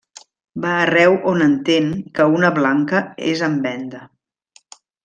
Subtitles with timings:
[0.63, 4.07] Va arreu on entén que una blanca és en venda.